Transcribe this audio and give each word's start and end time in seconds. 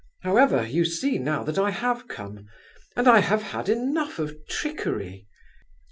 However, 0.21 0.65
you 0.65 0.83
see 0.83 1.19
now 1.19 1.43
that 1.43 1.59
I 1.59 1.69
have 1.69 2.07
come, 2.07 2.47
and 2.95 3.07
I 3.07 3.19
have 3.19 3.43
had 3.43 3.69
enough 3.69 4.17
of 4.17 4.35
trickery. 4.47 5.27